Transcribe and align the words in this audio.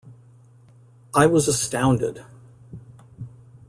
"I 1.13 1.27
was 1.27 1.47
astounded". 1.47 2.25